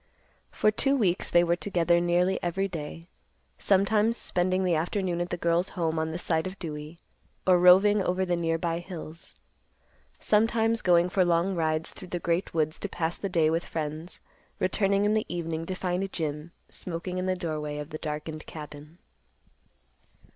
For 0.49 0.71
two 0.71 0.95
weeks 0.95 1.29
they 1.29 1.43
were 1.43 1.55
together 1.55 2.01
nearly 2.01 2.41
every 2.41 2.67
day, 2.67 3.05
sometimes 3.59 4.17
spending 4.17 4.63
the 4.63 4.73
afternoon 4.73 5.21
at 5.21 5.29
the 5.29 5.37
girl's 5.37 5.69
home 5.77 5.99
on 5.99 6.09
the 6.09 6.17
side 6.17 6.47
of 6.47 6.57
Dewey, 6.57 6.97
or 7.45 7.59
roving 7.59 8.01
over 8.01 8.25
the 8.25 8.35
nearby 8.35 8.79
hills; 8.79 9.35
sometimes 10.19 10.81
going 10.81 11.07
for 11.09 11.23
long 11.23 11.53
rides 11.53 11.91
through 11.91 12.07
the 12.07 12.17
great 12.19 12.51
woods 12.51 12.79
to 12.79 12.89
pass 12.89 13.19
the 13.19 13.29
day 13.29 13.51
with 13.51 13.63
friends, 13.63 14.19
returning 14.57 15.05
in 15.05 15.13
the 15.13 15.27
evening 15.29 15.67
to 15.67 15.75
find 15.75 16.11
Jim 16.11 16.51
smoking 16.67 17.19
in 17.19 17.27
the 17.27 17.35
doorway 17.35 17.77
of 17.77 17.91
the 17.91 17.99
darkened 17.99 18.47
cabin. 18.47 18.97